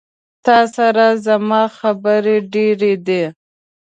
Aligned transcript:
تا 0.45 0.57
سره 0.75 1.05
زما 1.25 1.61
خبري 1.77 2.37
ډيري 2.53 2.93
دي 3.07 3.23